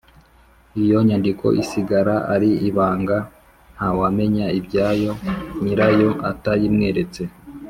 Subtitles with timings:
[0.81, 3.17] iyo nyandiko isigara ari ibanga;
[3.75, 5.11] ntawamenya ibyayo
[5.61, 7.21] nyirayo atayimweretse.